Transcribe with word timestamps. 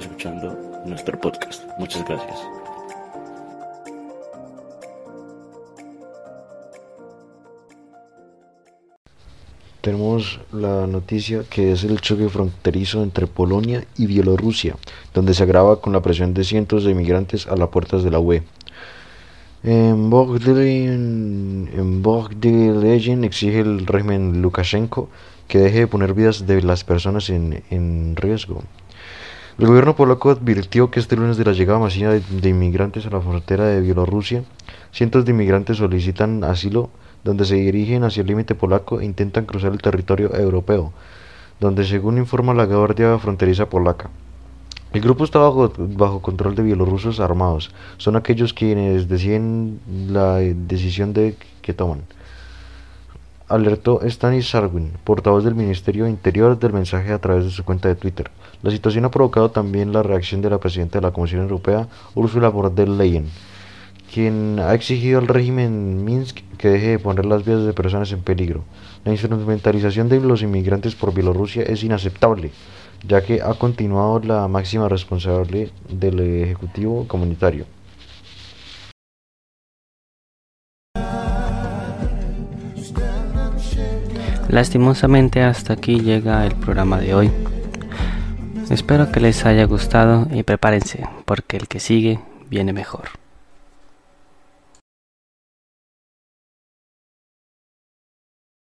escuchando 0.00 0.82
nuestro 0.86 1.18
podcast. 1.20 1.64
Muchas 1.78 2.04
gracias. 2.06 2.38
Tenemos 9.80 10.40
la 10.52 10.86
noticia 10.86 11.42
que 11.48 11.72
es 11.72 11.84
el 11.84 12.02
choque 12.02 12.28
fronterizo 12.28 13.02
entre 13.02 13.26
Polonia 13.26 13.84
y 13.96 14.06
Bielorrusia, 14.06 14.76
donde 15.14 15.32
se 15.32 15.42
agrava 15.42 15.80
con 15.80 15.94
la 15.94 16.02
presión 16.02 16.34
de 16.34 16.44
cientos 16.44 16.84
de 16.84 16.90
inmigrantes 16.90 17.46
a 17.46 17.56
las 17.56 17.70
puertas 17.70 18.04
de 18.04 18.10
la 18.10 18.18
UE. 18.18 18.42
En 19.62 20.10
Legend 22.82 23.24
exige 23.24 23.60
el 23.60 23.86
régimen 23.86 24.42
Lukashenko 24.42 25.08
que 25.48 25.58
deje 25.58 25.80
de 25.80 25.86
poner 25.86 26.14
vidas 26.14 26.46
de 26.46 26.62
las 26.62 26.84
personas 26.84 27.30
en, 27.30 27.62
en 27.70 28.16
riesgo. 28.16 28.62
El 29.58 29.66
gobierno 29.66 29.96
polaco 29.96 30.30
advirtió 30.30 30.90
que 30.90 31.00
este 31.00 31.16
lunes 31.16 31.36
de 31.36 31.44
la 31.44 31.52
llegada 31.52 31.78
masiva 31.78 32.12
de, 32.12 32.48
inmigrantes 32.48 33.04
a 33.06 33.10
la 33.10 33.20
frontera 33.20 33.66
de 33.66 33.80
Bielorrusia, 33.80 34.44
cientos 34.92 35.24
de 35.24 35.32
inmigrantes 35.32 35.78
solicitan 35.78 36.44
asilo 36.44 36.90
donde 37.24 37.44
se 37.44 37.56
dirigen 37.56 38.04
hacia 38.04 38.22
el 38.22 38.28
límite 38.28 38.54
polaco 38.54 39.00
e 39.00 39.04
intentan 39.04 39.44
cruzar 39.44 39.72
el 39.72 39.82
territorio 39.82 40.34
europeo, 40.34 40.92
donde 41.58 41.84
según 41.84 42.16
informa 42.16 42.54
la 42.54 42.64
Guardia 42.64 43.18
Fronteriza 43.18 43.68
Polaca. 43.68 44.08
El 44.92 45.02
grupo 45.02 45.24
está 45.24 45.38
bajo, 45.38 45.72
bajo 45.76 46.22
control 46.22 46.54
de 46.54 46.62
bielorrusos 46.62 47.20
armados. 47.20 47.70
Son 47.98 48.16
aquellos 48.16 48.54
quienes 48.54 49.08
deciden 49.08 49.78
la 50.08 50.36
decisión 50.36 51.12
de 51.12 51.36
que 51.60 51.74
toman. 51.74 52.02
Alertó 53.50 53.98
Stanis 54.08 54.48
Sarwin, 54.48 54.92
portavoz 55.02 55.42
del 55.42 55.56
Ministerio 55.56 56.06
Interior, 56.06 56.56
del 56.56 56.72
mensaje 56.72 57.12
a 57.12 57.18
través 57.18 57.44
de 57.44 57.50
su 57.50 57.64
cuenta 57.64 57.88
de 57.88 57.96
Twitter. 57.96 58.30
La 58.62 58.70
situación 58.70 59.04
ha 59.04 59.10
provocado 59.10 59.50
también 59.50 59.92
la 59.92 60.04
reacción 60.04 60.40
de 60.40 60.50
la 60.50 60.58
presidenta 60.58 61.00
de 61.00 61.06
la 61.08 61.10
Comisión 61.10 61.40
Europea, 61.40 61.88
Ursula 62.14 62.48
von 62.48 62.72
der 62.72 62.88
Leyen, 62.88 63.26
quien 64.14 64.60
ha 64.60 64.72
exigido 64.72 65.18
al 65.18 65.26
régimen 65.26 66.04
Minsk 66.04 66.38
que 66.58 66.68
deje 66.68 66.90
de 66.90 66.98
poner 67.00 67.26
las 67.26 67.44
vidas 67.44 67.66
de 67.66 67.72
personas 67.72 68.12
en 68.12 68.22
peligro. 68.22 68.62
La 69.04 69.10
instrumentalización 69.10 70.08
de 70.08 70.20
los 70.20 70.42
inmigrantes 70.42 70.94
por 70.94 71.12
Bielorrusia 71.12 71.64
es 71.64 71.82
inaceptable, 71.82 72.52
ya 73.04 73.20
que 73.22 73.42
ha 73.42 73.54
continuado 73.54 74.20
la 74.20 74.46
máxima 74.46 74.88
responsable 74.88 75.70
del 75.88 76.20
Ejecutivo 76.20 77.08
Comunitario. 77.08 77.64
Lastimosamente 84.48 85.42
hasta 85.42 85.74
aquí 85.74 86.00
llega 86.00 86.44
el 86.46 86.54
programa 86.54 86.98
de 86.98 87.14
hoy. 87.14 87.30
Espero 88.70 89.10
que 89.10 89.20
les 89.20 89.46
haya 89.46 89.64
gustado 89.64 90.28
y 90.32 90.42
prepárense 90.42 91.08
porque 91.24 91.56
el 91.56 91.68
que 91.68 91.80
sigue 91.80 92.20
viene 92.48 92.72
mejor. 92.72 93.08